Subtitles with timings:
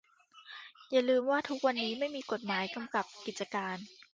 [0.91, 3.77] อย่าลืมว่าทุกวันนี้ไม่มีกฎหมายกำกับกิจการ